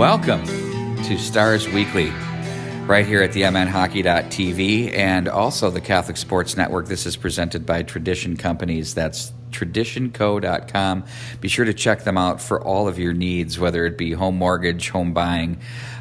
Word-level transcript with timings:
Welcome 0.00 0.46
to 0.46 1.18
Stars 1.18 1.68
Weekly, 1.68 2.08
right 2.86 3.04
here 3.04 3.22
at 3.22 3.34
the 3.34 3.42
MNHockey.tv 3.42 4.96
and 4.96 5.28
also 5.28 5.68
the 5.68 5.82
Catholic 5.82 6.16
Sports 6.16 6.56
Network. 6.56 6.86
This 6.86 7.04
is 7.04 7.18
presented 7.18 7.66
by 7.66 7.82
Tradition 7.82 8.38
Companies. 8.38 8.94
That's 8.94 9.30
traditionco.com. 9.50 11.04
Be 11.40 11.48
sure 11.48 11.64
to 11.64 11.74
check 11.74 12.04
them 12.04 12.18
out 12.18 12.40
for 12.40 12.62
all 12.62 12.88
of 12.88 12.98
your 12.98 13.12
needs, 13.12 13.58
whether 13.58 13.86
it 13.86 13.98
be 13.98 14.12
home 14.12 14.36
mortgage, 14.36 14.90
home 14.90 15.12
buying, 15.12 15.58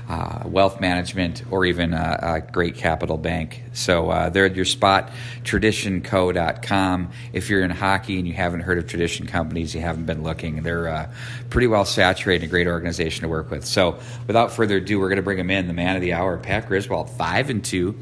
uh, 0.09 0.41
wealth 0.45 0.82
management, 0.82 1.43
or 1.51 1.65
even 1.65 1.93
a, 1.93 2.20
a 2.21 2.51
great 2.51 2.75
capital 2.75 3.18
bank. 3.18 3.61
So 3.73 4.09
uh, 4.09 4.29
they're 4.29 4.46
at 4.46 4.55
your 4.55 4.65
spot, 4.65 5.11
traditionco.com. 5.43 7.11
If 7.32 7.50
you're 7.50 7.61
in 7.61 7.70
hockey 7.70 8.18
and 8.18 8.27
you 8.27 8.33
haven't 8.33 8.61
heard 8.61 8.79
of 8.79 8.88
Tradition 8.88 9.27
Companies, 9.27 9.75
you 9.75 9.81
haven't 9.81 10.06
been 10.06 10.23
looking, 10.23 10.64
they're 10.64 10.87
uh, 10.87 11.11
pretty 11.51 11.68
well 11.68 11.86
saturated, 11.86 12.45
a 12.45 12.47
great 12.47 12.65
organization 12.65 13.21
to 13.21 13.28
work 13.28 13.51
with. 13.51 13.65
So 13.65 14.00
without 14.25 14.51
further 14.51 14.78
ado, 14.78 15.00
we're 15.00 15.09
going 15.09 15.18
to 15.18 15.23
bring 15.23 15.37
him 15.37 15.51
in, 15.51 15.68
the 15.68 15.73
man 15.73 15.95
of 15.95 16.01
the 16.01 16.14
hour, 16.14 16.37
Pat 16.37 16.68
Griswold, 16.68 17.11
5 17.11 17.50
and 17.51 17.64
2. 17.64 17.95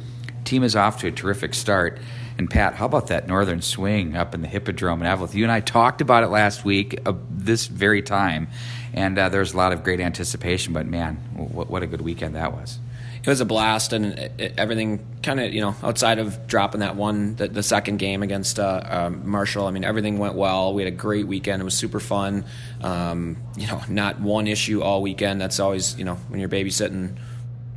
Team 0.47 0.63
is 0.63 0.77
off 0.77 0.99
to 0.99 1.07
a 1.07 1.11
terrific 1.11 1.53
start. 1.53 1.99
And 2.37 2.49
Pat, 2.49 2.75
how 2.75 2.85
about 2.85 3.07
that 3.07 3.27
northern 3.27 3.61
swing 3.61 4.15
up 4.15 4.33
in 4.33 4.41
the 4.41 4.47
Hippodrome 4.47 5.01
in 5.01 5.07
Eveleth? 5.07 5.33
You 5.33 5.43
and 5.43 5.51
I 5.51 5.59
talked 5.59 5.99
about 5.99 6.23
it 6.23 6.27
last 6.27 6.63
week, 6.63 7.01
uh, 7.05 7.13
this 7.29 7.67
very 7.67 8.01
time, 8.01 8.47
and 8.93 9.19
uh, 9.19 9.27
there 9.27 9.41
was 9.41 9.53
a 9.53 9.57
lot 9.57 9.73
of 9.73 9.83
great 9.83 9.99
anticipation. 9.99 10.71
But 10.71 10.85
man, 10.85 11.15
what, 11.35 11.69
what 11.69 11.83
a 11.83 11.87
good 11.87 11.99
weekend 11.99 12.35
that 12.35 12.53
was! 12.53 12.79
It 13.21 13.27
was 13.27 13.41
a 13.41 13.45
blast, 13.45 13.91
and 13.91 14.05
it, 14.05 14.31
it, 14.37 14.53
everything 14.57 15.05
kind 15.21 15.41
of 15.41 15.53
you 15.53 15.59
know 15.59 15.75
outside 15.83 16.17
of 16.17 16.47
dropping 16.47 16.79
that 16.79 16.95
one, 16.95 17.35
the, 17.35 17.49
the 17.49 17.63
second 17.63 17.97
game 17.97 18.23
against 18.23 18.57
uh, 18.57 18.83
um, 18.85 19.29
Marshall. 19.29 19.67
I 19.67 19.71
mean, 19.71 19.83
everything 19.83 20.17
went 20.17 20.35
well. 20.35 20.73
We 20.73 20.81
had 20.81 20.93
a 20.93 20.95
great 20.95 21.27
weekend. 21.27 21.61
It 21.61 21.65
was 21.65 21.75
super 21.75 21.99
fun. 21.99 22.45
Um, 22.79 23.35
you 23.57 23.67
know, 23.67 23.81
not 23.89 24.21
one 24.21 24.47
issue 24.47 24.81
all 24.81 25.01
weekend. 25.01 25.41
That's 25.41 25.59
always 25.59 25.99
you 25.99 26.05
know 26.05 26.15
when 26.29 26.39
you're 26.39 26.47
babysitting 26.47 27.17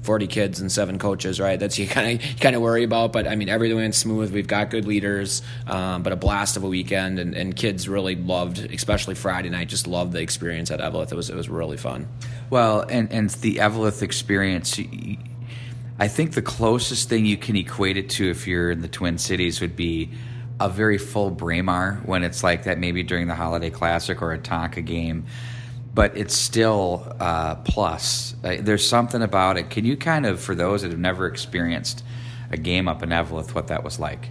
40 0.02 0.26
kids 0.26 0.60
and 0.60 0.72
seven 0.72 0.98
coaches, 0.98 1.38
right? 1.38 1.58
That's 1.58 1.78
you 1.78 1.86
kind 1.86 2.20
of 2.20 2.40
kind 2.40 2.56
of 2.56 2.62
worry 2.62 2.84
about. 2.84 3.12
But 3.12 3.26
I 3.26 3.36
mean, 3.36 3.48
everything 3.48 3.76
went 3.76 3.94
smooth. 3.94 4.32
We've 4.32 4.46
got 4.46 4.70
good 4.70 4.86
leaders, 4.86 5.42
um, 5.66 6.02
but 6.02 6.12
a 6.12 6.16
blast 6.16 6.56
of 6.56 6.64
a 6.64 6.68
weekend, 6.68 7.18
and, 7.18 7.34
and, 7.34 7.54
kids 7.54 7.88
really 7.88 8.16
loved, 8.16 8.58
especially 8.58 9.14
Friday 9.14 9.50
night. 9.50 9.68
Just 9.68 9.86
loved 9.86 10.12
the 10.12 10.20
experience 10.20 10.70
at 10.70 10.80
Eveleth. 10.80 11.12
It 11.12 11.16
was 11.16 11.30
it 11.30 11.36
was 11.36 11.48
really 11.48 11.76
fun. 11.76 12.08
Well, 12.48 12.80
and 12.88 13.12
and 13.12 13.30
the 13.30 13.56
Eveleth 13.56 14.02
experience. 14.02 14.80
I 15.98 16.08
think 16.08 16.32
the 16.32 16.42
closest 16.42 17.10
thing 17.10 17.26
you 17.26 17.36
can 17.36 17.56
equate 17.56 17.98
it 17.98 18.08
to 18.10 18.30
if 18.30 18.46
you're 18.46 18.70
in 18.70 18.80
the 18.80 18.88
Twin 18.88 19.18
Cities 19.18 19.60
would 19.60 19.76
be 19.76 20.10
a 20.58 20.68
very 20.68 20.96
full 20.96 21.30
Braemar 21.30 22.00
when 22.06 22.22
it's 22.22 22.42
like 22.42 22.64
that, 22.64 22.78
maybe 22.78 23.02
during 23.02 23.26
the 23.26 23.34
Holiday 23.34 23.68
Classic 23.68 24.22
or 24.22 24.32
a 24.32 24.38
Tonka 24.38 24.84
game 24.84 25.26
but 25.92 26.16
it's 26.16 26.34
still 26.34 27.14
uh, 27.19 27.56
plus. 27.56 28.34
Uh, 28.44 28.56
there's 28.60 28.86
something 28.86 29.22
about 29.22 29.56
it. 29.56 29.70
Can 29.70 29.84
you 29.84 29.96
kind 29.96 30.27
of, 30.27 30.41
for 30.41 30.55
those 30.55 30.83
that 30.83 30.91
have 30.91 31.00
never 31.00 31.27
experienced 31.27 32.05
a 32.50 32.56
game 32.56 32.88
up 32.88 33.02
in 33.02 33.10
Eveleth, 33.10 33.55
what 33.55 33.69
that 33.69 33.84
was 33.84 33.98
like? 33.98 34.28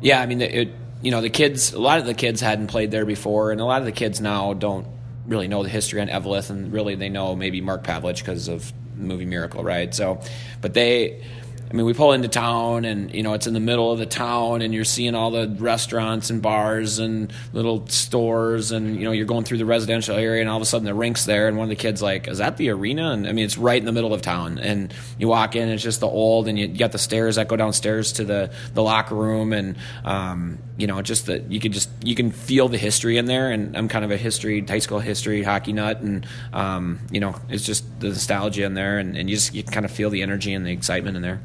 Yeah, 0.00 0.20
I 0.20 0.26
mean, 0.26 0.40
it, 0.40 0.72
you 1.02 1.10
know, 1.10 1.20
the 1.20 1.30
kids. 1.30 1.72
A 1.72 1.80
lot 1.80 1.98
of 1.98 2.06
the 2.06 2.14
kids 2.14 2.40
hadn't 2.40 2.68
played 2.68 2.90
there 2.90 3.06
before, 3.06 3.52
and 3.52 3.60
a 3.60 3.64
lot 3.64 3.80
of 3.80 3.86
the 3.86 3.92
kids 3.92 4.20
now 4.20 4.54
don't 4.54 4.86
really 5.26 5.48
know 5.48 5.62
the 5.62 5.68
history 5.68 6.00
on 6.00 6.08
Eveleth, 6.08 6.50
and 6.50 6.72
really 6.72 6.94
they 6.94 7.08
know 7.08 7.34
maybe 7.36 7.60
Mark 7.60 7.84
Pavelich 7.84 8.18
because 8.18 8.48
of 8.48 8.72
movie 8.96 9.26
Miracle, 9.26 9.62
right? 9.62 9.94
So, 9.94 10.20
but 10.60 10.74
they 10.74 11.22
I 11.70 11.74
mean, 11.74 11.84
we 11.84 11.92
pull 11.92 12.12
into 12.12 12.28
town 12.28 12.86
and, 12.86 13.14
you 13.14 13.22
know, 13.22 13.34
it's 13.34 13.46
in 13.46 13.52
the 13.52 13.60
middle 13.60 13.92
of 13.92 13.98
the 13.98 14.06
town 14.06 14.62
and 14.62 14.72
you're 14.72 14.84
seeing 14.84 15.14
all 15.14 15.30
the 15.30 15.54
restaurants 15.58 16.30
and 16.30 16.40
bars 16.40 16.98
and 16.98 17.30
little 17.52 17.86
stores 17.88 18.72
and, 18.72 18.96
you 18.96 19.04
know, 19.04 19.12
you're 19.12 19.26
going 19.26 19.44
through 19.44 19.58
the 19.58 19.66
residential 19.66 20.16
area 20.16 20.40
and 20.40 20.48
all 20.48 20.56
of 20.56 20.62
a 20.62 20.66
sudden 20.66 20.86
the 20.86 20.94
rink's 20.94 21.26
there 21.26 21.46
and 21.46 21.58
one 21.58 21.64
of 21.64 21.68
the 21.68 21.76
kids 21.76 22.00
like, 22.00 22.26
is 22.26 22.38
that 22.38 22.56
the 22.56 22.70
arena? 22.70 23.10
And 23.10 23.26
I 23.28 23.32
mean, 23.32 23.44
it's 23.44 23.58
right 23.58 23.78
in 23.78 23.84
the 23.84 23.92
middle 23.92 24.14
of 24.14 24.22
town 24.22 24.58
and 24.58 24.94
you 25.18 25.28
walk 25.28 25.56
in, 25.56 25.68
it's 25.68 25.82
just 25.82 26.00
the 26.00 26.06
old 26.06 26.48
and 26.48 26.58
you 26.58 26.68
got 26.68 26.92
the 26.92 26.98
stairs 26.98 27.36
that 27.36 27.48
go 27.48 27.56
downstairs 27.56 28.12
to 28.12 28.24
the, 28.24 28.50
the 28.72 28.82
locker 28.82 29.14
room 29.14 29.52
and, 29.52 29.76
um, 30.04 30.58
you 30.78 30.86
know, 30.86 31.02
just 31.02 31.26
that 31.26 31.50
you 31.50 31.60
can 31.60 31.72
just, 31.72 31.90
you 32.02 32.14
can 32.14 32.30
feel 32.30 32.68
the 32.68 32.78
history 32.78 33.18
in 33.18 33.26
there. 33.26 33.50
And 33.50 33.76
I'm 33.76 33.88
kind 33.88 34.06
of 34.06 34.10
a 34.10 34.16
history, 34.16 34.62
high 34.62 34.78
school 34.78 35.00
history, 35.00 35.42
hockey 35.42 35.74
nut. 35.74 36.00
And, 36.00 36.26
um, 36.54 37.00
you 37.10 37.20
know, 37.20 37.34
it's 37.50 37.64
just 37.64 38.00
the 38.00 38.08
nostalgia 38.08 38.64
in 38.64 38.72
there 38.72 38.98
and, 38.98 39.18
and 39.18 39.28
you 39.28 39.36
just, 39.36 39.54
you 39.54 39.62
kind 39.64 39.84
of 39.84 39.90
feel 39.90 40.08
the 40.08 40.22
energy 40.22 40.54
and 40.54 40.64
the 40.64 40.70
excitement 40.70 41.16
in 41.16 41.22
there 41.22 41.40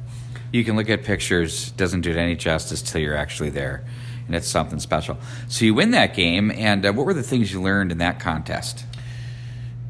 you 0.54 0.64
can 0.64 0.78
look 0.78 0.90
at 0.90 1.04
pictures 1.04 1.72
doesn't 1.72 2.02
do 2.02 2.12
it 2.12 2.16
any 2.16 2.36
justice 2.36 2.82
till 2.82 3.02
you're 3.02 3.18
actually 3.18 3.50
there 3.50 3.84
and 4.28 4.36
it's 4.36 4.48
something 4.48 4.80
special. 4.80 5.18
So 5.50 5.66
you 5.66 5.74
win 5.74 5.92
that 5.92 6.14
game 6.14 6.52
and 6.52 6.86
uh, 6.86 6.94
what 6.94 7.06
were 7.06 7.14
the 7.14 7.24
things 7.24 7.52
you 7.52 7.62
learned 7.62 7.92
in 7.92 7.98
that 7.98 8.20
contest? 8.20 8.86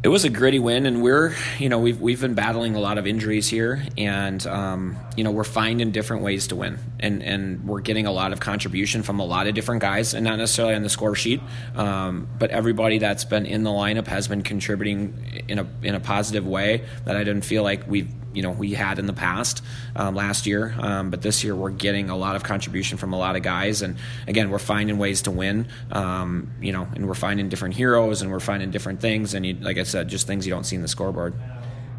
It 0.03 0.09
was 0.09 0.25
a 0.25 0.29
gritty 0.29 0.59
win, 0.59 0.85
and 0.85 1.02
we're 1.02 1.34
you 1.59 1.69
know 1.69 1.79
we've 1.79 2.02
we've 2.02 2.19
been 2.19 2.34
battling 2.34 2.75
a 2.75 2.79
lot 2.81 2.97
of 2.97 3.07
injuries 3.07 3.47
here, 3.47 3.81
and 3.97 4.46
um, 4.47 4.97
you 5.16 5.23
know 5.23 5.31
we're 5.31 5.46
finding 5.46 5.91
different 5.91 6.23
ways 6.23 6.47
to 6.47 6.57
win, 6.57 6.78
and 7.00 7.23
and 7.23 7.66
we're 7.66 7.79
getting 7.79 8.06
a 8.06 8.12
lot 8.12 8.34
of 8.34 8.41
contribution 8.41 9.02
from 9.02 9.22
a 9.22 9.25
lot 9.25 9.47
of 9.47 9.56
different 9.56 9.79
guys, 9.79 10.13
and 10.13 10.25
not 10.25 10.40
necessarily 10.40 10.75
on 10.75 10.84
the 10.84 10.90
score 10.90 11.16
sheet, 11.16 11.40
um, 11.75 12.28
but 12.38 12.50
everybody 12.50 12.97
that's 12.97 13.23
been 13.23 13.46
in 13.46 13.63
the 13.63 13.69
lineup 13.69 14.07
has 14.07 14.28
been 14.28 14.41
contributing 14.41 15.46
in 15.47 15.59
a 15.59 15.68
in 15.84 15.96
a 15.96 16.02
positive 16.02 16.46
way 16.46 16.84
that 17.06 17.16
I 17.16 17.23
didn't 17.23 17.46
feel 17.46 17.63
like 17.63 17.88
we've 17.88 18.12
you 18.33 18.41
know 18.41 18.51
we 18.51 18.73
had 18.73 18.99
in 18.99 19.05
the 19.05 19.13
past 19.13 19.63
um, 19.95 20.16
last 20.16 20.45
year, 20.45 20.75
um, 20.79 21.09
but 21.09 21.21
this 21.21 21.44
year 21.44 21.55
we're 21.55 21.71
getting 21.71 22.09
a 22.09 22.17
lot 22.17 22.35
of 22.35 22.44
contribution 22.44 22.97
from 22.97 23.13
a 23.13 23.17
lot 23.17 23.35
of 23.35 23.44
guys, 23.44 23.81
and 23.81 23.97
again 24.27 24.49
we're 24.49 24.59
finding 24.59 24.97
ways 24.97 25.23
to 25.23 25.31
win, 25.31 25.67
um, 25.91 26.51
you 26.61 26.72
know, 26.72 26.88
and 26.95 27.07
we're 27.07 27.13
finding 27.13 27.49
different 27.49 27.75
heroes, 27.75 28.22
and 28.22 28.31
we're 28.31 28.39
finding 28.39 28.72
different 28.72 29.01
things, 29.01 29.33
and 29.33 29.45
you, 29.45 29.53
like 29.55 29.77
I 29.77 29.83
said, 29.83 30.07
just 30.07 30.27
things 30.27 30.45
you 30.45 30.53
don't 30.53 30.66
see 30.66 30.75
in 30.75 30.81
the 30.81 30.88
scoreboard. 30.88 31.33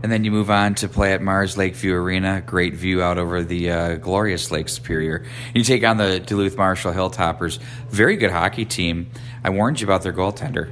And 0.04 0.12
then 0.12 0.22
you 0.22 0.30
move 0.30 0.50
on 0.50 0.74
to 0.76 0.88
play 0.88 1.14
at 1.14 1.22
Mars 1.22 1.56
Lakeview 1.56 1.94
Arena. 1.94 2.42
Great 2.44 2.74
view 2.74 3.02
out 3.02 3.16
over 3.16 3.42
the 3.42 3.70
uh, 3.70 3.94
glorious 3.94 4.50
Lake 4.50 4.68
Superior. 4.68 5.24
You 5.54 5.64
take 5.64 5.82
on 5.82 5.96
the 5.96 6.20
Duluth 6.20 6.58
Marshall 6.58 6.92
Hilltoppers. 6.92 7.58
Very 7.88 8.18
good 8.18 8.30
hockey 8.30 8.66
team. 8.66 9.10
I 9.42 9.48
warned 9.48 9.80
you 9.80 9.86
about 9.86 10.02
their 10.02 10.12
goaltender. 10.12 10.70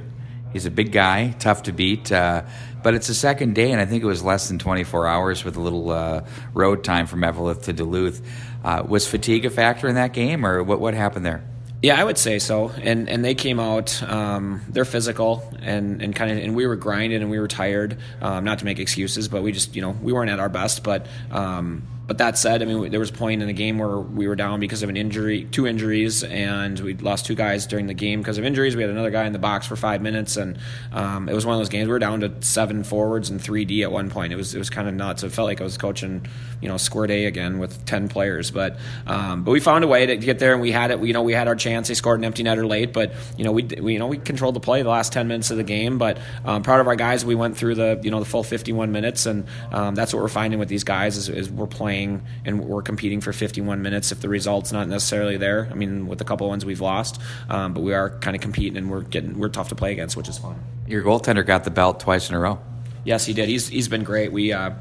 He's 0.51 0.67
a 0.67 0.71
big 0.71 0.91
guy, 0.91 1.31
tough 1.39 1.63
to 1.63 1.71
beat. 1.71 2.11
Uh, 2.11 2.43
but 2.83 2.93
it's 2.93 3.07
the 3.07 3.13
second 3.13 3.55
day, 3.55 3.71
and 3.71 3.81
I 3.81 3.85
think 3.85 4.03
it 4.03 4.07
was 4.07 4.23
less 4.23 4.47
than 4.47 4.59
24 4.59 5.07
hours 5.07 5.43
with 5.43 5.55
a 5.55 5.61
little 5.61 5.89
uh, 5.89 6.25
road 6.53 6.83
time 6.83 7.07
from 7.07 7.21
Eveleth 7.21 7.63
to 7.63 7.73
Duluth. 7.73 8.21
Uh, 8.63 8.83
was 8.87 9.07
fatigue 9.07 9.45
a 9.45 9.49
factor 9.49 9.87
in 9.87 9.95
that 9.95 10.13
game, 10.13 10.45
or 10.45 10.63
what, 10.63 10.79
what 10.79 10.93
happened 10.93 11.25
there? 11.25 11.43
Yeah, 11.83 11.99
I 11.99 12.03
would 12.05 12.17
say 12.17 12.39
so. 12.39 12.69
And 12.69 13.09
and 13.09 13.25
they 13.25 13.35
came 13.35 13.59
out. 13.59 14.01
Um, 14.01 14.61
they're 14.69 14.85
physical 14.85 15.43
and 15.61 16.01
and 16.01 16.15
kind 16.15 16.31
of 16.31 16.37
and 16.37 16.55
we 16.55 16.65
were 16.65 16.77
grinding 16.77 17.21
and 17.21 17.29
we 17.29 17.39
were 17.39 17.49
tired. 17.49 17.97
Um, 18.21 18.45
not 18.45 18.59
to 18.59 18.65
make 18.65 18.79
excuses, 18.79 19.27
but 19.27 19.43
we 19.43 19.51
just 19.51 19.75
you 19.75 19.81
know 19.81 19.91
we 19.91 20.13
weren't 20.13 20.31
at 20.31 20.39
our 20.39 20.47
best. 20.47 20.83
But 20.83 21.07
um, 21.29 21.83
but 22.05 22.17
that 22.17 22.37
said, 22.37 22.61
I 22.61 22.65
mean, 22.65 22.91
there 22.91 22.99
was 22.99 23.11
a 23.11 23.13
point 23.13 23.41
in 23.41 23.47
the 23.47 23.53
game 23.53 23.77
where 23.77 23.97
we 23.97 24.27
were 24.27 24.35
down 24.35 24.59
because 24.59 24.83
of 24.83 24.89
an 24.89 24.97
injury, 24.97 25.45
two 25.45 25.65
injuries, 25.65 26.23
and 26.23 26.77
we 26.81 26.95
lost 26.95 27.25
two 27.25 27.35
guys 27.35 27.65
during 27.65 27.87
the 27.87 27.93
game 27.93 28.19
because 28.19 28.37
of 28.37 28.43
injuries. 28.43 28.75
We 28.75 28.81
had 28.81 28.91
another 28.91 29.09
guy 29.09 29.25
in 29.25 29.31
the 29.31 29.39
box 29.39 29.65
for 29.67 29.77
five 29.77 30.01
minutes, 30.01 30.35
and 30.35 30.59
um, 30.91 31.29
it 31.29 31.33
was 31.33 31.45
one 31.45 31.55
of 31.55 31.61
those 31.61 31.69
games. 31.69 31.87
We 31.87 31.93
were 31.93 31.99
down 31.99 32.19
to 32.19 32.33
seven 32.41 32.83
forwards 32.83 33.29
and 33.29 33.41
three 33.41 33.63
D 33.63 33.83
at 33.83 33.91
one 33.91 34.09
point. 34.09 34.33
It 34.33 34.35
was 34.35 34.53
it 34.53 34.59
was 34.59 34.69
kind 34.69 34.89
of 34.89 34.95
nuts. 34.95 35.23
It 35.23 35.29
felt 35.31 35.47
like 35.47 35.61
I 35.61 35.63
was 35.63 35.77
coaching, 35.77 36.27
you 36.59 36.67
know, 36.67 36.75
squirt 36.75 37.09
A 37.09 37.25
again 37.25 37.57
with 37.57 37.85
ten 37.85 38.09
players. 38.09 38.51
But 38.51 38.77
um, 39.07 39.45
but 39.45 39.51
we 39.51 39.61
found 39.61 39.85
a 39.85 39.87
way 39.87 40.05
to 40.05 40.17
get 40.17 40.39
there, 40.39 40.51
and 40.51 40.61
we 40.61 40.73
had 40.73 40.91
it. 40.91 41.01
You 41.01 41.13
know, 41.13 41.23
we 41.23 41.31
had 41.31 41.47
our 41.47 41.55
chance. 41.55 41.87
They 41.87 41.93
scored 41.93 42.19
an 42.19 42.25
empty 42.25 42.43
netter 42.43 42.67
late, 42.67 42.91
but 42.91 43.13
you 43.37 43.45
know, 43.45 43.53
we, 43.53 43.63
we 43.63 43.93
you 43.93 43.99
know 43.99 44.07
we 44.07 44.17
controlled 44.17 44.57
the 44.57 44.59
play 44.59 44.81
the 44.81 44.89
last 44.89 45.13
ten 45.13 45.29
minutes 45.29 45.51
of 45.51 45.57
the 45.57 45.63
game. 45.63 45.99
But 45.99 46.17
um, 46.43 46.63
proud 46.63 46.81
of 46.81 46.87
our 46.87 46.97
guys. 46.97 47.23
We 47.23 47.35
went 47.35 47.55
through 47.55 47.75
the 47.75 48.01
you 48.03 48.11
know 48.11 48.19
the 48.19 48.25
full 48.25 48.43
fifty 48.43 48.73
one 48.73 48.91
minutes, 48.91 49.25
and 49.25 49.45
um, 49.71 49.95
that's 49.95 50.13
what 50.13 50.21
we're 50.21 50.27
finding 50.27 50.59
with 50.59 50.67
these 50.67 50.83
guys 50.83 51.15
is, 51.15 51.29
is 51.29 51.49
we're 51.49 51.65
playing 51.65 51.92
and 51.93 52.65
we're 52.65 52.81
competing 52.81 53.21
for 53.21 53.33
51 53.33 53.81
minutes 53.81 54.11
if 54.11 54.21
the 54.21 54.29
result's 54.29 54.71
not 54.71 54.87
necessarily 54.87 55.37
there. 55.37 55.67
I 55.71 55.75
mean, 55.75 56.07
with 56.07 56.21
a 56.21 56.23
couple 56.23 56.47
ones 56.47 56.65
we've 56.65 56.81
lost, 56.81 57.21
um, 57.49 57.73
but 57.73 57.81
we 57.81 57.93
are 57.93 58.09
kind 58.19 58.35
of 58.35 58.41
competing 58.41 58.77
and 58.77 58.89
we're 58.89 59.01
getting 59.01 59.37
we're 59.37 59.49
tough 59.49 59.69
to 59.69 59.75
play 59.75 59.91
against, 59.91 60.17
which 60.17 60.29
is 60.29 60.37
fun. 60.37 60.61
Your 60.87 61.03
goaltender 61.03 61.45
got 61.45 61.63
the 61.63 61.71
belt 61.71 61.99
twice 61.99 62.29
in 62.29 62.35
a 62.35 62.39
row. 62.39 62.59
Yes, 63.05 63.25
he 63.25 63.33
did. 63.33 63.49
He's 63.49 63.67
he's 63.67 63.87
been 63.87 64.03
great. 64.03 64.31
We. 64.31 64.53
Uh, 64.53 64.71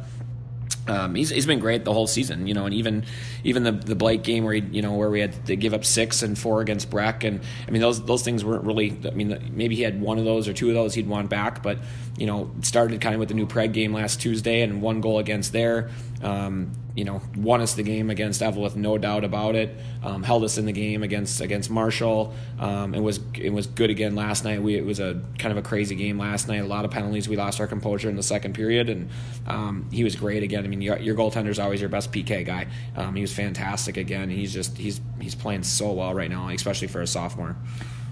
um, 0.89 1.15
he's, 1.15 1.31
he's 1.31 1.47
been 1.47 1.61
great 1.61 1.85
the 1.85 1.93
whole 1.93 2.09
season, 2.09 2.49
you 2.49 2.55
know, 2.55 2.65
and 2.65 2.75
even 2.75 3.05
even 3.45 3.63
the 3.63 3.71
the 3.71 3.95
Blake 3.95 4.25
game 4.25 4.43
where 4.43 4.55
he, 4.55 4.63
you 4.73 4.83
know 4.83 4.95
where 4.95 5.11
we 5.11 5.21
had 5.21 5.47
to 5.47 5.55
give 5.55 5.75
up 5.75 5.85
six 5.85 6.23
and 6.23 6.37
four 6.37 6.61
against 6.61 6.91
Breck, 6.91 7.23
and 7.23 7.41
I 7.69 7.71
mean 7.71 7.81
those 7.81 8.05
those 8.05 8.23
things 8.23 8.45
weren't 8.45 8.65
really. 8.65 8.99
I 9.07 9.11
mean 9.11 9.53
maybe 9.53 9.77
he 9.77 9.83
had 9.83 10.01
one 10.01 10.19
of 10.19 10.25
those 10.25 10.49
or 10.49 10.53
two 10.53 10.69
of 10.69 10.75
those 10.75 10.95
he'd 10.95 11.07
want 11.07 11.31
back, 11.31 11.63
but 11.63 11.79
you 12.19 12.27
know 12.27 12.51
started 12.63 13.01
kind 13.01 13.15
of 13.15 13.21
with 13.21 13.29
the 13.29 13.35
New 13.35 13.47
Prague 13.47 13.73
game 13.73 13.93
last 13.93 14.21
Tuesday 14.21 14.63
and 14.63 14.83
one 14.83 15.01
goal 15.01 15.21
against 15.21 15.53
there. 15.53 15.91
Um, 16.21 16.73
you 16.95 17.05
know, 17.05 17.23
won 17.37 17.61
us 17.63 17.75
the 17.75 17.83
game 17.83 18.11
against 18.11 18.43
Eveleth, 18.43 18.77
no 18.77 18.99
doubt 18.99 19.25
about 19.25 19.55
it. 19.55 19.75
Um, 20.03 20.23
held 20.23 20.45
us 20.45 20.59
in 20.59 20.67
the 20.67 20.73
game 20.73 21.03
against 21.03 21.41
against 21.41 21.71
Marshall. 21.71 22.35
Um, 22.59 22.95
it 22.95 23.01
was 23.01 23.21
it 23.35 23.51
was 23.51 23.67
good 23.67 23.89
again 23.89 24.15
last 24.15 24.45
night. 24.45 24.63
We 24.63 24.77
it 24.77 24.85
was 24.85 25.01
a 25.01 25.21
kind 25.39 25.53
of 25.53 25.59
a 25.59 25.67
crazy 25.67 25.95
game 25.95 26.19
last 26.19 26.49
night. 26.49 26.59
A 26.59 26.67
lot 26.67 26.85
of 26.85 26.91
penalties. 26.91 27.29
We 27.29 27.37
lost 27.37 27.61
our 27.61 27.67
composure 27.67 28.11
in 28.11 28.17
the 28.17 28.23
second 28.23 28.55
period, 28.55 28.91
and 28.91 29.09
um, 29.47 29.89
he 29.91 30.05
was 30.05 30.17
great 30.17 30.43
again. 30.43 30.65
I 30.65 30.69
mean, 30.69 30.83
your, 30.83 30.99
your 30.99 31.15
goaltender 31.15 31.49
is 31.49 31.59
always 31.59 31.81
your 31.81 31.89
best 31.89 32.13
PK 32.13 32.45
guy. 32.45 32.67
Um, 32.95 33.15
he 33.15 33.23
was 33.23 33.33
fantastic 33.33 33.97
again. 33.97 34.29
He's 34.29 34.53
just 34.53 34.77
he's 34.77 35.01
he's 35.21 35.35
playing 35.35 35.63
so 35.63 35.93
well 35.93 36.13
right 36.13 36.31
now, 36.31 36.49
especially 36.49 36.89
for 36.89 37.01
a 37.01 37.07
sophomore. 37.07 37.57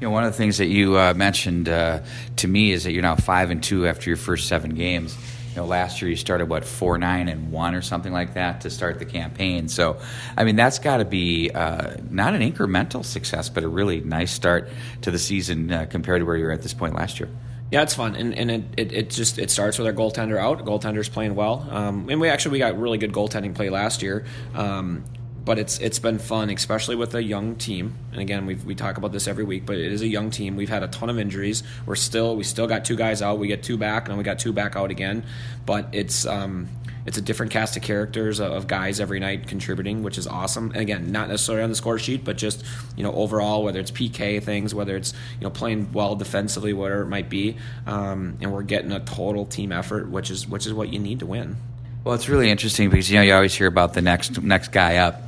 You 0.01 0.07
know, 0.07 0.13
one 0.13 0.25
of 0.25 0.33
the 0.33 0.39
things 0.39 0.57
that 0.57 0.69
you 0.69 0.97
uh, 0.97 1.13
mentioned 1.13 1.69
uh, 1.69 2.01
to 2.37 2.49
me 2.49 2.73
is 2.73 2.85
that 2.85 2.93
you're 2.93 3.03
now 3.03 3.17
five 3.17 3.51
and 3.51 3.63
two 3.63 3.87
after 3.87 4.09
your 4.09 4.17
first 4.17 4.49
seven 4.49 4.75
games 4.75 5.15
you 5.51 5.57
know, 5.57 5.67
last 5.67 6.01
year 6.01 6.11
you 6.11 6.17
started 6.17 6.49
what 6.49 6.65
four 6.65 6.97
nine 6.97 7.29
and 7.29 7.51
one 7.51 7.75
or 7.75 7.83
something 7.83 8.13
like 8.13 8.35
that 8.35 8.61
to 8.63 8.71
start 8.71 8.99
the 8.99 9.05
campaign. 9.05 9.69
So, 9.69 9.99
I 10.37 10.45
mean, 10.45 10.57
that's 10.57 10.79
got 10.79 10.99
to 10.99 11.05
be 11.05 11.51
uh, 11.51 11.97
not 12.09 12.35
an 12.35 12.41
incremental 12.41 13.05
success, 13.05 13.49
but 13.49 13.65
a 13.65 13.69
really 13.69 14.01
nice 14.01 14.31
start 14.31 14.69
to 15.03 15.11
the 15.11 15.19
season 15.19 15.73
uh, 15.73 15.87
compared 15.87 16.21
to 16.21 16.25
where 16.25 16.37
you 16.37 16.45
were 16.45 16.53
at 16.53 16.63
this 16.63 16.75
point 16.75 16.95
last 16.95 17.19
year. 17.19 17.29
Yeah, 17.71 17.83
it's 17.83 17.95
fun, 17.95 18.17
and, 18.17 18.35
and 18.35 18.51
it, 18.51 18.65
it, 18.77 18.93
it, 18.93 19.11
just 19.11 19.39
it 19.39 19.49
starts 19.49 19.79
with 19.79 19.87
our 19.87 19.93
goaltender 19.93 20.37
out. 20.39 20.65
Goaltender's 20.65 21.09
playing 21.09 21.37
well, 21.37 21.67
um, 21.71 22.09
and 22.11 22.21
we 22.21 22.29
actually 22.29 22.53
we 22.53 22.59
got 22.59 22.77
really 22.77 22.99
good 22.99 23.13
goaltending 23.13 23.55
play 23.55 23.71
last 23.71 24.03
year. 24.03 24.25
Um, 24.55 25.05
but 25.45 25.59
it's 25.59 25.79
it's 25.79 25.99
been 25.99 26.19
fun, 26.19 26.51
especially 26.51 26.97
with 26.97 27.15
a 27.15 27.23
young 27.23 27.57
team. 27.57 27.95
And 28.13 28.21
again, 28.21 28.47
we 28.47 28.57
we 28.57 28.75
talk 28.75 28.99
about 28.99 29.13
this 29.13 29.27
every 29.27 29.45
week, 29.45 29.67
but 29.67 29.77
it 29.77 29.93
is 29.93 30.03
a 30.03 30.07
young 30.07 30.31
team. 30.31 30.57
We've 30.57 30.69
had 30.69 30.83
a 30.83 30.89
ton 30.89 31.11
of 31.11 31.19
injuries. 31.19 31.63
We're 31.87 31.97
still 31.97 32.37
we 32.37 32.45
still 32.45 32.67
got 32.67 32.85
two 32.85 32.97
guys 32.97 33.23
out. 33.23 33.39
We 33.39 33.49
get 33.49 33.63
two 33.63 33.77
back, 33.77 34.09
and 34.09 34.19
we 34.19 34.25
got 34.25 34.39
two 34.39 34.53
back 34.53 34.77
out 34.77 34.91
again. 34.91 35.25
But 35.65 35.89
it's 35.93 36.27
um, 36.27 36.69
it's 37.07 37.17
a 37.17 37.23
different 37.23 37.53
cast 37.53 37.77
of 37.77 37.83
characters 37.83 38.41
of 38.41 38.67
guys 38.67 39.01
every 39.01 39.21
night 39.21 39.47
contributing, 39.47 40.03
which 40.03 40.19
is 40.19 40.27
awesome. 40.27 40.71
And 40.73 40.83
again, 40.83 41.11
not 41.11 41.29
necessarily 41.29 41.63
on 41.63 41.71
the 41.71 41.77
score 41.77 41.99
sheet, 41.99 42.25
but 42.25 42.37
just 42.37 42.65
you 42.97 43.03
know 43.03 43.13
overall, 43.13 43.65
whether 43.65 43.81
it's 43.81 43.91
PK 43.91 44.43
things, 44.43 44.75
whether 44.75 44.97
it's 44.97 45.15
you 45.39 45.45
know 45.45 45.51
playing 45.51 45.93
well 45.93 46.17
defensively, 46.17 46.73
whatever 46.73 47.03
it 47.03 47.09
might 47.09 47.31
be, 47.31 47.57
um, 47.87 48.37
and 48.41 48.53
we're 48.53 48.63
getting 48.63 48.93
a 48.93 49.01
total 49.01 49.47
team 49.47 49.73
effort, 49.73 50.09
which 50.11 50.31
is 50.31 50.47
which 50.47 50.67
is 50.67 50.75
what 50.75 50.93
you 50.93 50.99
need 50.99 51.21
to 51.21 51.27
win. 51.27 51.57
Well, 52.03 52.15
it's 52.15 52.31
really 52.31 52.51
interesting 52.51 52.89
because 52.89 53.11
you 53.11 53.19
know 53.19 53.23
you 53.23 53.35
always 53.35 53.55
hear 53.55 53.67
about 53.67 53.93
the 53.93 54.01
next 54.01 54.43
next 54.43 54.73
guy 54.73 54.97
up, 54.97 55.21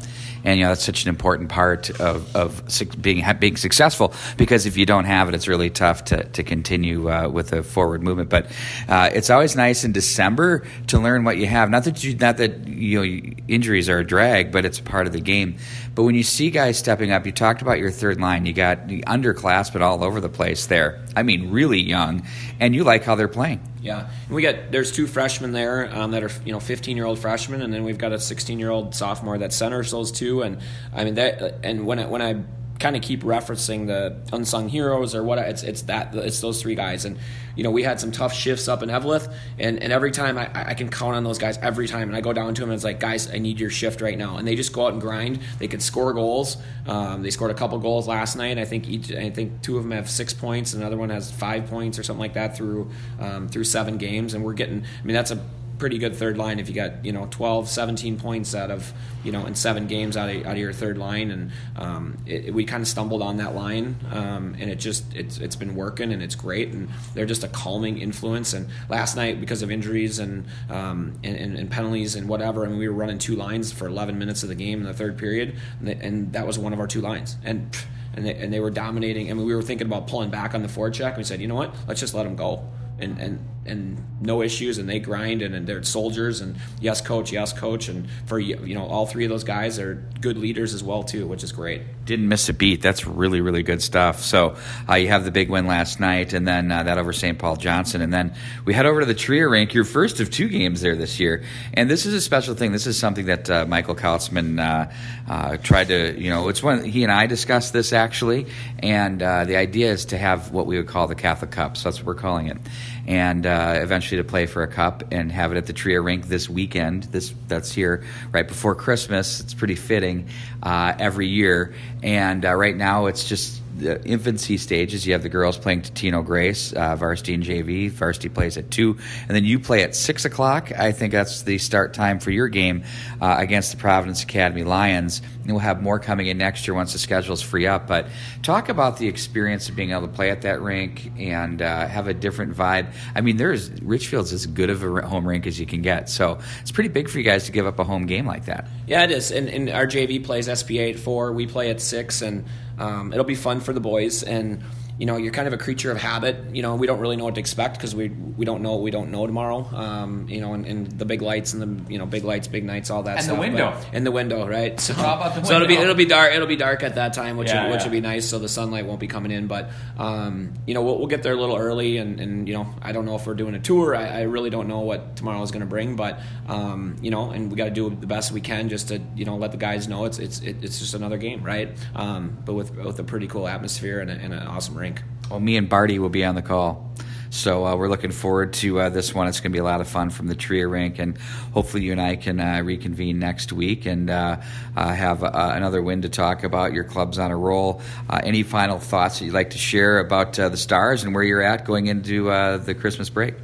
and 0.43 0.59
you 0.59 0.65
know 0.65 0.71
that's 0.71 0.83
such 0.83 1.03
an 1.03 1.11
important 1.11 1.51
part 1.51 1.91
of, 2.01 2.35
of 2.35 2.63
being 2.99 3.23
being 3.39 3.59
successful 3.59 4.15
because 4.39 4.65
if 4.65 4.79
you 4.79 4.87
don't 4.87 5.05
have 5.05 5.29
it, 5.29 5.35
it's 5.35 5.49
really 5.49 5.69
tough 5.69 6.05
to 6.07 6.25
to 6.25 6.43
continue 6.43 7.11
uh, 7.11 7.29
with 7.29 7.53
a 7.53 7.63
forward 7.63 8.03
movement. 8.03 8.31
But 8.31 8.47
uh, 8.89 9.11
it's 9.13 9.29
always 9.29 9.55
nice 9.55 9.85
in 9.85 9.93
December 9.93 10.65
to 10.87 10.99
learn 10.99 11.25
what 11.25 11.37
you 11.37 11.47
have. 11.47 11.69
Not 11.69 11.85
that 11.85 12.03
you, 12.03 12.17
not 12.17 12.39
that 12.39 12.67
you 12.67 12.99
know 12.99 13.35
injuries 13.49 13.91
are 13.91 13.99
a 13.99 14.05
drag, 14.05 14.51
but 14.51 14.65
it's 14.65 14.81
part 14.81 15.07
of 15.07 15.13
the 15.13 15.21
game. 15.21 15.57
But 15.95 16.05
when 16.05 16.15
you 16.15 16.23
see 16.23 16.49
guys 16.49 16.79
stepping 16.79 17.13
up, 17.13 17.27
you 17.27 17.33
talked 17.33 17.61
about 17.61 17.81
your 17.81 17.91
third 17.91 18.19
line. 18.19 18.47
You 18.47 18.55
got 18.55 18.89
the 18.89 19.03
underclassmen 19.03 19.83
all 19.83 20.03
over 20.03 20.23
the 20.23 20.31
place 20.31 20.65
there. 20.69 21.05
I 21.15 21.23
mean, 21.23 21.51
really 21.51 21.83
young, 21.83 22.27
and 22.59 22.75
you 22.75 22.83
like 22.83 23.05
how 23.05 23.15
they're 23.15 23.29
playing. 23.29 23.61
Yeah, 23.83 24.09
and 24.27 24.31
we 24.31 24.43
got 24.43 24.71
there's 24.71 24.93
two 24.93 25.09
freshmen 25.09 25.51
there 25.51 25.93
um, 25.93 26.13
that 26.13 26.23
are 26.23 26.31
you 26.45 26.53
know 26.53 26.61
15 26.61 26.97
year 26.97 27.05
old 27.05 27.19
freshmen, 27.19 27.63
and 27.63 27.75
then 27.75 27.83
we've 27.83 27.99
got 27.99 28.13
a 28.13 28.21
16 28.21 28.59
year 28.61 28.71
old 28.71 28.95
sophomore 28.95 29.39
that 29.39 29.53
centers 29.53 29.91
those 29.91 30.13
two. 30.13 30.43
And 30.43 30.61
I 30.95 31.05
mean 31.05 31.17
that, 31.17 31.61
and 31.65 31.85
when 31.85 31.99
I, 31.99 32.07
when 32.07 32.23
I 32.23 32.37
kind 32.83 32.97
of 32.97 33.03
keep 33.03 33.23
referencing 33.23 33.87
the 33.87 34.17
unsung 34.35 34.69
heroes 34.69 35.15
or 35.15 35.23
what 35.23 35.39
it's 35.39 35.63
it's 35.63 35.83
that 35.83 36.13
it's 36.15 36.41
those 36.41 36.61
three 36.61 36.75
guys. 36.75 37.05
And 37.05 37.17
you 37.55 37.63
know 37.63 37.71
we 37.71 37.85
had 37.85 38.01
some 38.01 38.11
tough 38.11 38.35
shifts 38.35 38.67
up 38.67 38.83
in 38.83 38.89
Eveleth 38.89 39.33
and, 39.59 39.81
and 39.81 39.93
every 39.93 40.11
time 40.11 40.37
I, 40.37 40.51
I 40.71 40.75
can 40.75 40.89
count 40.89 41.15
on 41.15 41.23
those 41.23 41.39
guys 41.39 41.59
every 41.59 41.87
time 41.87 42.09
and 42.09 42.17
I 42.17 42.21
go 42.21 42.33
down 42.33 42.55
to 42.55 42.61
them 42.61 42.71
and 42.71 42.75
it's 42.75 42.85
like 42.85 42.99
guys 42.99 43.33
I 43.33 43.39
need 43.39 43.61
your 43.61 43.71
shift 43.71 44.01
right 44.01 44.19
now. 44.19 44.37
And 44.37 44.49
they 44.49 44.57
just 44.57 44.73
go 44.73 44.87
out 44.87 44.95
and 44.95 45.01
grind. 45.01 45.39
They 45.59 45.69
can 45.69 45.79
score 45.79 46.13
goals. 46.13 46.57
Um, 46.87 47.23
they 47.23 47.31
scored 47.31 47.53
a 47.53 47.55
couple 47.55 47.79
goals 47.79 48.09
last 48.09 48.37
night. 48.37 48.59
I 48.59 48.65
think 48.65 48.89
each 48.89 49.13
I 49.13 49.31
think 49.31 49.63
two 49.63 49.77
of 49.77 49.85
them 49.85 49.93
have 49.93 50.11
six 50.11 50.35
points 50.35 50.75
another 50.75 50.97
one 50.97 51.11
has 51.11 51.31
five 51.31 51.67
points 51.67 51.99
or 51.99 52.03
something 52.03 52.21
like 52.21 52.35
that 52.35 52.57
through 52.57 52.91
um, 53.21 53.49
through 53.49 53.65
seven 53.65 53.97
games 53.97 54.35
and 54.35 54.43
we're 54.45 54.55
getting 54.55 54.83
I 54.83 55.05
mean 55.05 55.15
that's 55.15 55.31
a 55.31 55.41
pretty 55.79 55.99
good 55.99 56.15
third 56.15 56.39
line 56.39 56.59
if 56.59 56.69
you 56.69 56.75
got 56.75 57.05
you 57.05 57.13
know 57.13 57.27
12 57.31 57.69
17 57.69 58.19
points 58.19 58.55
out 58.55 58.71
of 58.71 58.93
you 59.25 59.33
know 59.33 59.47
in 59.47 59.55
seven 59.55 59.87
games 59.87 60.17
out 60.17 60.29
of, 60.29 60.45
out 60.47 60.53
of 60.53 60.59
your 60.59 60.73
third 60.73 60.99
line. 60.99 61.31
And 61.31 61.51
um, 61.77 62.19
it, 62.27 62.53
we 62.53 62.65
kind 62.65 62.83
of 62.83 62.89
stumbled 62.89 63.23
on 63.23 63.37
that 63.39 63.55
line 63.55 63.97
um, 64.11 64.57
and 64.59 64.71
it 64.71 64.77
just 64.77 65.15
it's, 65.15 65.39
it's 65.39 65.57
been 65.57 65.75
working 65.75 66.13
and 66.13 66.23
it's 66.23 66.35
great. 66.35 66.69
And 66.69 66.89
they're 67.15 67.27
just 67.27 67.45
a 67.45 67.49
calming 67.49 67.99
influence. 67.99 68.53
And 68.53 68.69
last 68.89 69.17
night 69.17 69.41
because 69.41 69.63
of 69.63 69.71
injuries 69.71 70.19
and 70.19 70.47
um, 70.71 71.19
and, 71.23 71.37
and, 71.37 71.57
and, 71.57 71.71
penalties 71.71 72.15
and 72.15 72.29
whatever 72.29 72.65
I 72.65 72.69
mean 72.69 72.79
we 72.79 72.89
were 72.89 72.95
running 72.95 73.19
two 73.19 73.37
lines 73.37 73.73
for 73.73 73.87
11 73.87 74.19
minutes 74.19 74.43
of 74.43 74.49
the 74.49 74.55
game 74.55 74.81
in 74.81 74.87
the 74.87 74.95
third 74.95 75.19
period. 75.19 75.57
And, 75.79 75.89
they, 75.89 75.95
and 75.95 76.33
that 76.33 76.47
was 76.47 76.59
one 76.59 76.73
of 76.73 76.81
our 76.81 76.87
two 76.87 77.01
lines. 77.01 77.37
And 77.45 77.77
and 78.15 78.27
they, 78.27 78.35
and 78.35 78.53
they 78.53 78.61
were 78.61 78.71
dominating. 78.71 79.31
I 79.31 79.35
mean 79.35 79.47
we 79.47 79.55
were 79.55 79.63
thinking 79.63 79.87
about 79.87 80.07
pulling 80.07 80.31
back 80.31 80.55
on 80.55 80.63
the 80.63 80.69
forecheck. 80.69 81.09
And 81.09 81.19
we 81.19 81.25
said 81.25 81.41
you 81.41 81.49
know 81.49 81.55
what? 81.55 81.75
Let's 81.87 82.01
just 82.01 82.15
let 82.15 82.25
them 82.25 82.37
go. 82.37 82.69
And 82.99 83.19
and 83.19 83.49
and 83.65 83.97
no 84.21 84.43
issues 84.43 84.79
and 84.79 84.89
they 84.89 84.99
grind 84.99 85.41
and, 85.41 85.55
and, 85.55 85.67
they're 85.67 85.83
soldiers 85.85 86.41
and 86.41 86.57
yes 86.81 87.01
coach 87.01 87.31
yes 87.31 87.53
coach 87.53 87.89
and 87.89 88.09
for 88.27 88.39
you 88.39 88.75
know 88.75 88.85
all 88.85 89.07
three 89.07 89.25
of 89.25 89.31
those 89.31 89.45
guys 89.45 89.79
are 89.79 89.95
good 90.21 90.37
leaders 90.37 90.75
as 90.75 90.83
well 90.83 91.05
too 91.05 91.27
which 91.27 91.45
is 91.45 91.53
great. 91.53 91.83
Didn't 92.05 92.27
miss 92.29 92.49
a 92.49 92.53
beat. 92.53 92.83
That's 92.83 93.07
really 93.07 93.41
really 93.41 93.63
good 93.63 93.81
stuff. 93.81 94.21
So 94.21 94.57
uh, 94.89 94.95
you 94.95 95.09
have 95.09 95.25
the 95.25 95.31
big 95.31 95.49
win 95.49 95.67
last 95.67 96.01
night 96.01 96.33
and 96.33 96.47
then 96.47 96.73
uh, 96.73 96.83
that 96.83 96.99
over 96.99 97.13
st 97.13 97.39
paul 97.39 97.57
johnson 97.57 98.01
and 98.01 98.13
then 98.13 98.35
we 98.65 98.75
head 98.75 98.87
over 98.87 99.01
to 99.01 99.07
the 99.07 99.15
trier 99.15 99.49
rink 99.49 99.75
your 99.75 99.85
first 99.85 100.19
of 100.19 100.31
two 100.31 100.49
games 100.49 100.81
there 100.81 100.97
this 100.97 101.21
year. 101.21 101.45
And 101.75 101.89
this 101.89 102.05
is 102.05 102.15
a 102.15 102.21
special 102.21 102.55
thing. 102.55 102.73
This 102.73 102.87
is 102.87 102.99
something 102.99 103.27
that 103.27 103.49
uh, 103.49 103.65
michael 103.67 103.95
kautzman 103.95 104.59
uh, 104.59 104.91
uh, 105.31 105.57
tried 105.59 105.89
to 105.89 106.21
you 106.21 106.31
know 106.31 106.49
it's 106.49 106.63
one 106.63 106.83
he 106.85 107.05
and 107.05 107.13
i 107.13 107.27
discussed 107.27 107.73
this 107.73 107.93
actually 107.93 108.47
and 108.81 109.23
uh, 109.23 109.45
the 109.45 109.57
idea 109.57 109.93
is 109.93 110.07
to 110.07 110.19
have 110.19 110.51
what 110.51 110.67
we 110.67 110.77
would 110.77 110.89
call 110.89 111.07
the 111.07 111.15
catholic 111.15 111.53
cup. 111.53 111.77
So 111.77 111.89
that's 111.89 111.99
what 111.99 112.07
we're 112.07 112.15
calling 112.21 112.49
it 112.49 112.59
and 113.07 113.47
uh, 113.47 113.75
eventually 113.77 114.21
to 114.21 114.29
play 114.29 114.47
for 114.47 114.63
a 114.63 114.69
cup 114.69 115.05
and 115.11 115.33
have 115.33 115.53
it 115.53 115.57
at 115.57 115.67
the 115.67 115.73
Trier 115.73 116.03
Rink 116.03 116.29
this 116.29 116.49
weekend. 116.49 117.05
This 117.05 117.33
that's 117.49 117.73
here 117.73 118.05
right 118.33 118.47
before 118.47 118.75
Christmas. 118.75 119.41
It's 119.41 119.55
pretty 119.55 119.75
fitting 119.77 120.29
uh, 120.63 120.95
every 120.99 121.29
year, 121.29 121.75
and 122.03 122.45
uh, 122.45 122.55
right 122.55 122.77
now 122.77 123.07
it's 123.07 123.29
just 123.29 123.62
the 123.77 124.03
infancy 124.05 124.57
stages. 124.57 125.07
You 125.07 125.13
have 125.15 125.23
the 125.23 125.29
girls 125.29 125.59
playing 125.59 125.83
Totino 125.83 126.25
Grace, 126.25 126.73
uh, 126.73 126.97
varsity 126.97 127.35
and 127.35 127.43
JV. 127.43 127.91
Varsity 127.91 128.29
plays 128.29 128.57
at 128.57 128.71
two, 128.71 128.99
and 129.29 129.31
then 129.31 129.45
you 129.45 129.59
play 129.59 129.83
at 129.83 129.95
six 129.95 130.25
o'clock. 130.25 130.73
I 130.73 130.93
think 130.93 131.13
that's 131.13 131.43
the 131.43 131.59
start 131.59 131.95
time 131.95 132.19
for 132.19 132.31
your 132.31 132.49
game 132.49 132.85
uh, 133.21 133.37
against 133.39 133.71
the 133.71 133.79
Providence 133.79 134.23
Academy 134.23 134.65
Lions. 134.65 135.23
And 135.43 135.51
we'll 135.51 135.61
have 135.61 135.83
more 135.83 135.99
coming 135.99 136.29
in 136.29 136.39
next 136.39 136.67
year 136.67 136.75
once 136.75 136.93
the 136.93 136.99
schedules 136.99 137.43
free 137.43 137.67
up. 137.67 137.87
But 137.87 138.07
talk 138.43 138.69
about 138.69 138.99
the 138.99 139.09
experience 139.09 139.69
of 139.69 139.77
being 139.77 139.91
able 139.91 140.03
to 140.03 140.09
play 140.09 140.31
at 140.31 140.43
that 140.43 140.61
rink 140.61 141.11
and 141.19 141.61
uh, 141.61 141.87
have 141.89 142.07
a 142.07 142.15
different 142.15 142.55
vibe. 142.55 142.93
I 143.15 143.21
mean, 143.23 143.37
there's 143.37 143.71
Richfield's 143.83 144.33
as 144.33 144.47
good 144.47 144.71
of 144.71 144.83
a 144.85 145.07
home 145.07 145.27
rink 145.27 145.47
as 145.47 145.59
you 145.59 145.67
can 145.67 145.83
get, 145.83 146.09
so 146.09 146.39
it's 146.61 146.71
pretty 146.71 146.91
big 146.91 147.09
for 147.09 147.19
you 147.19 147.25
guys 147.25 147.45
to 147.47 147.53
give 147.53 147.67
up 147.67 147.79
a 147.79 147.85
home 147.85 148.07
game 148.07 148.27
like 148.27 148.45
that. 148.45 148.69
Yeah, 148.87 149.05
it 149.05 149.11
is. 149.11 149.31
And, 149.31 149.49
and 149.49 149.71
our 149.71 149.87
JV 149.87 150.25
plays 150.25 150.47
SPA 150.47 150.75
at 150.75 150.99
four. 150.99 151.33
We 151.33 151.47
play 151.47 151.71
at 151.71 151.81
six, 151.81 152.23
and 152.23 152.45
um, 152.79 153.13
it'll 153.13 153.25
be 153.25 153.35
fun 153.35 153.61
for 153.61 153.73
the 153.73 153.81
boys. 153.81 154.23
And 154.23 154.63
you 154.99 155.07
know, 155.07 155.17
you're 155.17 155.33
kind 155.33 155.49
of 155.49 155.55
a 155.55 155.59
creature 155.59 155.91
of 155.91 155.99
habit. 155.99 156.55
You 156.55 156.63
know, 156.63 156.77
we 156.77 156.87
don't 156.87 157.01
really 157.01 157.17
know 157.17 157.25
what 157.25 157.35
to 157.35 157.41
expect 157.41 157.77
because 157.77 157.95
we 157.95 158.09
we 158.09 158.45
don't 158.45 158.63
know 158.63 158.73
what 158.73 158.83
we 158.83 158.91
don't 158.91 159.11
know 159.11 159.27
tomorrow. 159.27 159.69
Um, 159.73 160.29
you 160.29 160.41
know, 160.41 160.53
and, 160.55 160.67
and, 160.67 160.99
the 160.99 161.05
big 161.05 161.23
lights 161.23 161.55
and 161.55 161.63
the 161.63 161.93
you 161.93 161.99
know 161.99 162.07
big 162.07 162.25
lights, 162.25 162.47
big 162.49 162.65
nights, 162.65 162.91
all 162.91 163.03
that. 163.05 163.17
And 163.17 163.25
stuff. 163.25 163.37
the 163.37 163.41
window. 163.41 163.81
and 163.93 164.07
the 164.07 164.11
window, 164.11 164.47
right? 164.47 164.79
So, 164.81 164.95
window? 164.95 165.43
so 165.45 165.57
it'll 165.57 165.69
be 165.69 165.77
it'll 165.77 165.95
be 165.95 166.05
dark. 166.05 166.35
It'll 166.35 166.47
be 166.47 166.57
dark 166.57 166.83
at 166.83 166.97
that 166.97 167.15
time, 167.15 167.37
which 167.37 167.49
yeah, 167.49 167.65
will, 167.65 167.73
which 167.73 167.81
yeah. 167.81 167.87
will 167.87 167.93
be 167.93 168.01
nice. 168.01 168.29
So 168.29 168.39
the 168.39 168.49
sunlight 168.49 168.87
won't 168.87 169.01
be 169.01 169.07
coming 169.07 169.31
in. 169.31 169.47
But 169.47 169.71
um, 169.99 170.53
you 170.67 170.75
know, 170.75 170.83
we'll, 170.83 170.99
we'll, 170.99 171.07
get 171.07 171.23
there 171.23 171.33
a 171.33 171.37
little 171.37 171.57
early, 171.57 171.99
and, 171.99 172.21
and 172.21 172.49
you 172.49 172.55
know, 172.55 172.75
I 172.81 172.93
don't 172.93 173.07
know 173.07 173.15
if 173.15 173.27
we're 173.27 173.35
doing 173.35 173.55
a 173.55 173.61
tour. 173.61 173.95
I, 173.95 174.21
I 174.21 174.23
really 174.23 174.51
don't 174.51 174.69
know 174.69 174.81
what 174.81 175.17
tomorrow 175.17 175.43
is 175.43 175.51
going 175.51 175.61
to 175.61 175.67
bring, 175.67 175.97
but 175.97 176.21
um, 176.49 176.97
you 177.03 177.11
know, 177.11 177.31
and 177.31 177.51
we 177.51 177.57
got 177.57 177.65
to 177.65 177.71
do 177.71 177.91
the 177.91 178.07
best 178.07 178.33
we 178.33 178.41
can 178.41 178.69
just 178.69 178.89
to 178.89 179.01
you 179.15 179.25
know 179.25 179.37
let 179.37 179.53
the 179.53 179.59
guys 179.59 179.89
know 179.89 180.05
it's 180.05 180.19
it's 180.19 180.41
it's 180.41 180.79
just 180.79 180.95
another 180.95 181.19
game, 181.19 181.43
right? 181.43 181.77
Um, 181.95 182.39
but 182.45 182.55
with 182.55 182.75
with 182.77 182.99
a 182.99 183.05
pretty 183.05 183.27
cool 183.27 183.49
atmosphere 183.49 184.01
and, 184.01 184.11
a, 184.11 184.15
and 184.15 184.33
an 184.33 184.47
awesome 184.47 184.77
rink. 184.83 185.03
Well, 185.31 185.41
me 185.41 185.57
and 185.57 185.69
Barty 185.69 185.99
will 185.99 186.11
be 186.11 186.25
on 186.25 186.35
the 186.35 186.43
call. 186.43 186.93
So 187.31 187.65
uh, 187.65 187.77
we're 187.77 187.89
looking 187.89 188.11
forward 188.11 188.53
to 188.55 188.79
uh, 188.79 188.89
this 188.91 189.15
one. 189.15 189.27
It's 189.27 189.41
going 189.41 189.53
to 189.53 189.57
be 189.57 189.61
a 189.61 189.65
lot 189.65 189.81
of 189.81 189.89
fun 189.89 190.11
from 190.11 190.27
the 190.27 190.35
Trier 190.35 190.69
rink, 190.69 190.99
and 190.99 191.17
hopefully 191.55 191.83
you 191.83 191.93
and 191.93 192.01
I 192.01 192.17
can 192.17 192.39
uh, 192.39 192.61
reconvene 192.63 193.19
next 193.19 193.55
week 193.55 193.87
and 193.87 194.11
uh, 194.11 194.37
uh, 194.77 194.93
have 194.93 195.25
uh, 195.25 195.31
another 195.33 195.81
win 195.81 196.03
to 196.03 196.11
talk 196.11 196.45
about. 196.45 196.75
Your 196.75 196.85
club's 196.85 197.19
on 197.19 197.31
a 197.31 197.37
roll. 197.37 197.81
any 198.11 198.43
final 198.43 198.79
thoughts 198.79 199.19
that 199.19 199.25
you'd 199.25 199.35
like 199.35 199.51
to 199.51 199.59
share 199.59 199.99
about 199.99 200.35
the 200.35 200.57
Stars 200.59 201.05
and 201.05 201.15
where 201.15 201.25
you're 201.25 201.41
at 201.41 201.65
going 201.65 201.87
into 201.87 202.25
the 202.25 202.77
Christmas 202.79 203.09
break? 203.09 203.35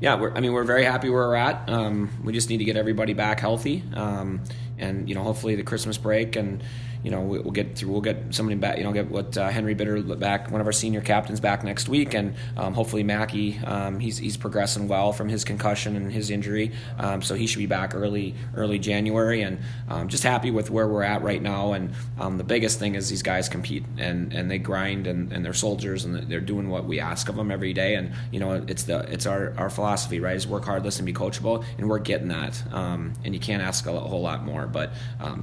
Yeah, 0.00 0.14
I 0.14 0.40
mean 0.40 0.52
we're 0.52 0.64
very 0.64 0.84
happy 0.84 1.08
where 1.08 1.26
we're 1.26 1.34
at. 1.34 1.68
Um, 1.68 2.10
we 2.22 2.32
just 2.32 2.50
need 2.50 2.58
to 2.58 2.64
get 2.64 2.76
everybody 2.76 3.14
back 3.14 3.40
healthy, 3.40 3.82
um, 3.94 4.42
and 4.78 5.08
you 5.08 5.14
know 5.14 5.22
hopefully 5.22 5.54
the 5.54 5.62
Christmas 5.62 5.98
break 5.98 6.36
and 6.36 6.62
you 7.02 7.10
know, 7.10 7.20
we'll 7.20 7.52
get 7.52 7.76
through, 7.76 7.90
we'll 7.90 8.00
get 8.00 8.34
somebody 8.34 8.56
back, 8.56 8.78
you 8.78 8.84
know, 8.84 8.92
get 8.92 9.10
what 9.10 9.36
uh, 9.36 9.48
Henry 9.48 9.74
Bitter 9.74 10.02
back, 10.02 10.50
one 10.50 10.60
of 10.60 10.66
our 10.66 10.72
senior 10.72 11.00
captains 11.00 11.40
back 11.40 11.62
next 11.62 11.88
week, 11.88 12.14
and 12.14 12.34
um, 12.56 12.74
hopefully 12.74 13.02
Mackey, 13.02 13.58
um, 13.64 14.00
he's 14.00 14.18
he's 14.18 14.36
progressing 14.36 14.88
well 14.88 15.12
from 15.12 15.28
his 15.28 15.44
concussion 15.44 15.96
and 15.96 16.12
his 16.12 16.30
injury, 16.30 16.72
um, 16.98 17.22
so 17.22 17.34
he 17.34 17.46
should 17.46 17.58
be 17.58 17.66
back 17.66 17.94
early 17.94 18.34
early 18.54 18.78
January, 18.78 19.42
and 19.42 19.58
um, 19.88 20.08
just 20.08 20.24
happy 20.24 20.50
with 20.50 20.70
where 20.70 20.88
we're 20.88 21.02
at 21.02 21.22
right 21.22 21.40
now. 21.40 21.72
And 21.72 21.94
um, 22.18 22.36
the 22.36 22.44
biggest 22.44 22.78
thing 22.78 22.94
is 22.94 23.08
these 23.08 23.22
guys 23.22 23.48
compete 23.48 23.84
and 23.96 24.32
and 24.32 24.50
they 24.50 24.58
grind 24.58 25.06
and, 25.06 25.32
and 25.32 25.44
they're 25.44 25.54
soldiers 25.54 26.04
and 26.04 26.28
they're 26.28 26.40
doing 26.40 26.68
what 26.68 26.84
we 26.84 27.00
ask 27.00 27.28
of 27.28 27.36
them 27.36 27.50
every 27.50 27.72
day. 27.72 27.94
And 27.94 28.12
you 28.32 28.40
know, 28.40 28.64
it's 28.66 28.84
the 28.84 29.00
it's 29.10 29.26
our 29.26 29.54
our 29.56 29.70
philosophy, 29.70 30.18
right? 30.20 30.36
Is 30.36 30.46
work 30.46 30.64
hard, 30.64 30.84
listen, 30.84 31.04
be 31.04 31.12
coachable, 31.12 31.64
and 31.78 31.88
we're 31.88 32.00
getting 32.00 32.28
that. 32.28 32.62
Um, 32.72 33.14
and 33.24 33.34
you 33.34 33.40
can't 33.40 33.62
ask 33.62 33.86
a 33.86 33.92
whole 33.92 34.22
lot 34.22 34.44
more. 34.44 34.66
But 34.68 34.92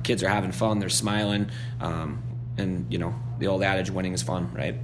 kids 0.04 0.24
are 0.24 0.30
having 0.30 0.52
fun, 0.52 0.80
they're 0.80 0.90
smiling 0.90 1.50
um, 1.82 2.24
and 2.58 2.92
you 2.92 2.98
know 2.98 3.14
the 3.40 3.48
old 3.48 3.64
adage, 3.64 3.90
winning 3.90 4.14
is 4.14 4.24
fun, 4.24 4.52
right? 4.54 4.76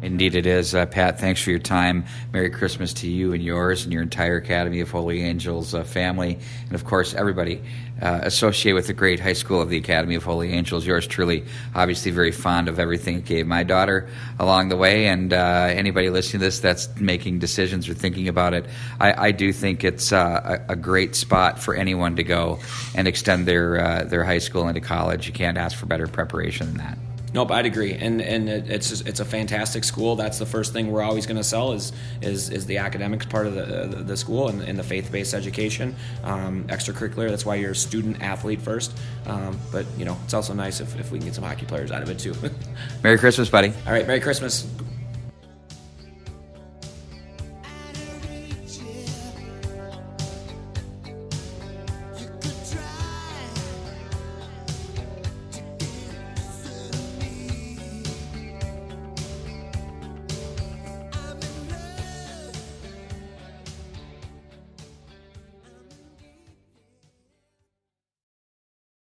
Indeed, 0.00 0.36
it 0.36 0.46
is. 0.46 0.76
Uh, 0.76 0.86
Pat, 0.86 1.18
thanks 1.18 1.42
for 1.42 1.50
your 1.50 1.58
time. 1.58 2.04
Merry 2.32 2.50
Christmas 2.50 2.92
to 2.94 3.08
you 3.08 3.32
and 3.32 3.42
yours 3.42 3.82
and 3.82 3.92
your 3.92 4.02
entire 4.02 4.36
Academy 4.36 4.80
of 4.80 4.90
Holy 4.90 5.22
Angels 5.22 5.74
uh, 5.74 5.82
family. 5.82 6.38
And 6.66 6.74
of 6.74 6.84
course, 6.84 7.14
everybody 7.14 7.62
uh, 8.00 8.20
associated 8.22 8.76
with 8.76 8.86
the 8.86 8.92
great 8.92 9.18
high 9.18 9.32
school 9.32 9.60
of 9.60 9.70
the 9.70 9.76
Academy 9.76 10.14
of 10.14 10.22
Holy 10.22 10.52
Angels. 10.52 10.86
Yours 10.86 11.04
truly, 11.04 11.44
obviously, 11.74 12.12
very 12.12 12.30
fond 12.30 12.68
of 12.68 12.78
everything 12.78 13.16
it 13.16 13.24
gave 13.24 13.48
my 13.48 13.64
daughter 13.64 14.08
along 14.38 14.68
the 14.68 14.76
way. 14.76 15.06
And 15.06 15.32
uh, 15.32 15.66
anybody 15.70 16.10
listening 16.10 16.40
to 16.40 16.46
this 16.46 16.60
that's 16.60 16.94
making 17.00 17.40
decisions 17.40 17.88
or 17.88 17.94
thinking 17.94 18.28
about 18.28 18.54
it, 18.54 18.66
I, 19.00 19.28
I 19.28 19.32
do 19.32 19.52
think 19.52 19.82
it's 19.82 20.12
uh, 20.12 20.60
a, 20.68 20.72
a, 20.74 20.76
great 20.76 21.16
spot 21.16 21.58
for 21.58 21.74
anyone 21.74 22.14
to 22.16 22.22
go 22.22 22.60
and 22.94 23.08
extend 23.08 23.46
their, 23.46 23.80
uh, 23.80 24.04
their 24.04 24.22
high 24.22 24.38
school 24.38 24.68
into 24.68 24.80
college. 24.80 25.26
You 25.26 25.32
can't 25.32 25.58
ask 25.58 25.76
for 25.76 25.86
better 25.86 26.06
preparation 26.06 26.68
than 26.68 26.76
that. 26.76 27.07
Nope, 27.34 27.50
I'd 27.50 27.66
agree, 27.66 27.92
and 27.92 28.22
and 28.22 28.48
it's 28.48 29.00
it's 29.02 29.20
a 29.20 29.24
fantastic 29.24 29.84
school. 29.84 30.16
That's 30.16 30.38
the 30.38 30.46
first 30.46 30.72
thing 30.72 30.90
we're 30.90 31.02
always 31.02 31.26
going 31.26 31.36
to 31.36 31.44
sell 31.44 31.72
is 31.72 31.92
is 32.22 32.48
is 32.48 32.64
the 32.66 32.78
academics 32.78 33.26
part 33.26 33.46
of 33.46 33.54
the 33.54 33.96
the, 33.96 34.02
the 34.02 34.16
school 34.16 34.48
and, 34.48 34.62
and 34.62 34.78
the 34.78 34.82
faith 34.82 35.12
based 35.12 35.34
education, 35.34 35.94
um, 36.24 36.64
extracurricular. 36.68 37.28
That's 37.28 37.44
why 37.44 37.56
you're 37.56 37.72
a 37.72 37.76
student 37.76 38.22
athlete 38.22 38.62
first. 38.62 38.96
Um, 39.26 39.58
but 39.70 39.86
you 39.98 40.04
know, 40.06 40.16
it's 40.24 40.34
also 40.34 40.54
nice 40.54 40.80
if, 40.80 40.98
if 40.98 41.12
we 41.12 41.18
can 41.18 41.26
get 41.26 41.34
some 41.34 41.44
hockey 41.44 41.66
players 41.66 41.92
out 41.92 42.02
of 42.02 42.08
it 42.08 42.18
too. 42.18 42.34
Merry 43.02 43.18
Christmas, 43.18 43.50
buddy. 43.50 43.72
All 43.86 43.92
right, 43.92 44.06
Merry 44.06 44.20
Christmas. 44.20 44.66